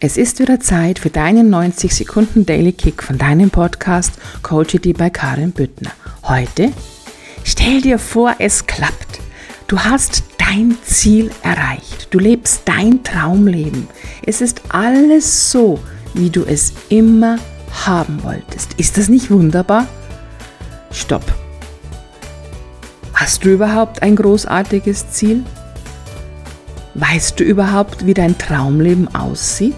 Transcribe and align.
Es 0.00 0.16
ist 0.16 0.38
wieder 0.38 0.60
Zeit 0.60 1.00
für 1.00 1.10
deinen 1.10 1.50
90 1.50 1.92
Sekunden 1.92 2.46
Daily 2.46 2.70
Kick 2.70 3.02
von 3.02 3.18
deinem 3.18 3.50
Podcast 3.50 4.12
Coachity 4.42 4.92
bei 4.92 5.10
Karin 5.10 5.50
Büttner. 5.50 5.90
Heute 6.22 6.70
stell 7.42 7.80
dir 7.80 7.98
vor, 7.98 8.36
es 8.38 8.68
klappt. 8.68 9.18
Du 9.66 9.80
hast 9.80 10.22
dein 10.38 10.78
Ziel 10.84 11.32
erreicht. 11.42 12.06
Du 12.10 12.20
lebst 12.20 12.62
dein 12.66 13.02
Traumleben. 13.02 13.88
Es 14.24 14.40
ist 14.40 14.62
alles 14.68 15.50
so, 15.50 15.80
wie 16.14 16.30
du 16.30 16.44
es 16.44 16.74
immer 16.90 17.40
haben 17.84 18.22
wolltest. 18.22 18.74
Ist 18.74 18.98
das 18.98 19.08
nicht 19.08 19.32
wunderbar? 19.32 19.88
Stopp. 20.92 21.24
Hast 23.14 23.44
du 23.44 23.48
überhaupt 23.48 24.00
ein 24.02 24.14
großartiges 24.14 25.10
Ziel? 25.10 25.42
Weißt 26.94 27.40
du 27.40 27.42
überhaupt, 27.42 28.06
wie 28.06 28.14
dein 28.14 28.38
Traumleben 28.38 29.12
aussieht? 29.12 29.74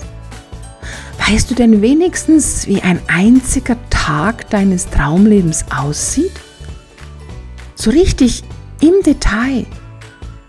Weißt 1.30 1.48
du 1.48 1.54
denn 1.54 1.80
wenigstens, 1.80 2.66
wie 2.66 2.82
ein 2.82 2.98
einziger 3.06 3.76
Tag 3.88 4.50
deines 4.50 4.90
Traumlebens 4.90 5.64
aussieht? 5.70 6.32
So 7.76 7.90
richtig 7.90 8.42
im 8.80 8.94
Detail. 9.06 9.64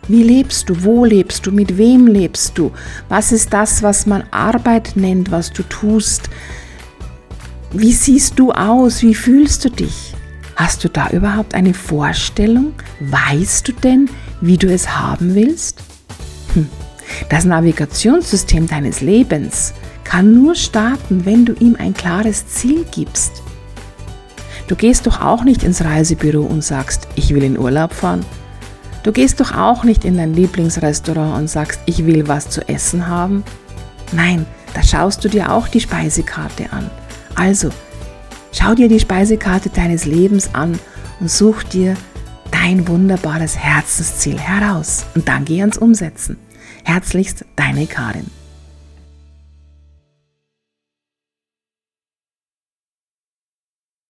Wie 0.08 0.24
lebst 0.24 0.70
du? 0.70 0.84
Wo 0.84 1.06
lebst 1.06 1.46
du? 1.46 1.52
Mit 1.52 1.78
wem 1.78 2.08
lebst 2.08 2.58
du? 2.58 2.72
Was 3.10 3.32
ist 3.32 3.54
das, 3.54 3.84
was 3.84 4.08
man 4.08 4.24
Arbeit 4.32 4.94
nennt, 4.96 5.30
was 5.30 5.54
du 5.54 5.62
tust? 5.62 6.32
Wie 7.72 7.94
siehst 7.94 8.40
du 8.40 8.52
aus? 8.52 9.04
Wie 9.04 9.14
fühlst 9.14 9.64
du 9.64 9.70
dich? 9.70 10.16
Hast 10.56 10.84
du 10.84 10.90
da 10.90 11.12
überhaupt 11.12 11.54
eine 11.54 11.76
Vorstellung? 11.76 12.74
Weißt 13.00 13.68
du 13.68 13.74
denn, 13.74 14.10
wie 14.42 14.58
du 14.58 14.74
es 14.74 14.98
haben 14.98 15.36
willst? 15.36 15.78
Hm. 16.56 16.68
Das 17.30 17.46
Navigationssystem 17.46 18.66
deines 18.66 19.02
Lebens 19.02 19.76
kann 20.12 20.34
nur 20.34 20.56
starten, 20.56 21.24
wenn 21.24 21.46
du 21.46 21.54
ihm 21.54 21.78
ein 21.80 21.94
klares 21.94 22.46
Ziel 22.46 22.84
gibst. 22.92 23.42
Du 24.68 24.76
gehst 24.76 25.08
doch 25.08 25.22
auch 25.22 25.46
nicht 25.46 25.64
ins 25.64 25.86
Reisebüro 25.86 26.42
und 26.42 26.66
sagst, 26.66 27.08
ich 27.16 27.34
will 27.34 27.44
in 27.44 27.58
Urlaub 27.58 27.94
fahren. 27.94 28.26
Du 29.04 29.14
gehst 29.14 29.40
doch 29.40 29.56
auch 29.56 29.86
nicht 29.86 30.04
in 30.04 30.18
dein 30.18 30.34
Lieblingsrestaurant 30.34 31.38
und 31.38 31.50
sagst, 31.50 31.80
ich 31.86 32.06
will 32.06 32.28
was 32.28 32.50
zu 32.50 32.68
essen 32.68 33.08
haben. 33.08 33.46
Nein, 34.12 34.46
da 34.74 34.84
schaust 34.84 35.24
du 35.24 35.30
dir 35.30 35.50
auch 35.50 35.70
die 35.70 35.80
Speisekarte 35.80 36.74
an. 36.74 36.92
Also, 37.36 37.70
schau 38.52 38.76
dir 38.76 38.90
die 38.90 39.00
Speisekarte 39.00 39.70
deines 39.70 40.04
Lebens 40.04 40.54
an 40.54 40.78
und 41.22 41.32
such 41.32 41.64
dir 41.64 41.96
dein 42.52 42.86
wunderbares 42.86 43.58
Herzensziel 43.58 44.38
heraus. 44.38 45.06
Und 45.16 45.30
dann 45.30 45.46
geh 45.46 45.62
ans 45.62 45.78
Umsetzen. 45.78 46.36
Herzlichst, 46.84 47.46
deine 47.56 47.88
Karin. 47.88 48.26